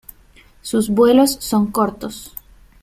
Sus 0.63 0.89
vuelos 0.89 1.35
son 1.41 1.67
cortos. 1.71 2.35